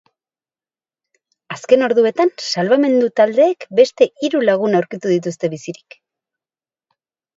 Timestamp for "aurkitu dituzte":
4.81-5.53